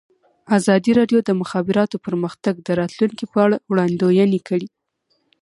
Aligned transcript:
ازادي 0.57 0.91
راډیو 0.99 1.19
د 1.23 1.25
د 1.27 1.31
مخابراتو 1.41 1.97
پرمختګ 2.05 2.55
د 2.61 2.69
راتلونکې 2.79 3.25
په 3.31 3.37
اړه 3.45 3.55
وړاندوینې 3.71 4.39
کړې. 4.47 4.67